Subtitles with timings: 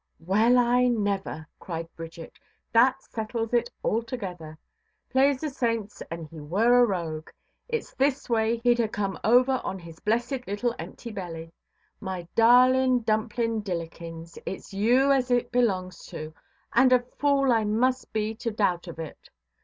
[0.25, 2.39] "Well, I never", cried Bridget;
[2.71, 4.57] "that settles it altogether.
[5.11, 7.29] Plase the saints an' he were a rogue,
[7.71, 11.51] itʼs this way heʼd ha' come over on his blessed little empty belly.
[11.99, 16.33] My darlin' dumplin' dillikins, itʼs you as it belongs to,
[16.73, 19.29] and a fool I must be to doubt of it.